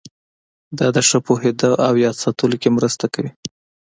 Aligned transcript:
دا 0.77 0.87
د 0.95 0.97
ښه 1.07 1.17
پوهېدو 1.25 1.71
او 1.87 1.93
یاد 2.03 2.15
ساتلو 2.23 2.55
کې 2.61 2.69
مرسته 2.77 3.05
کوي. 3.13 3.31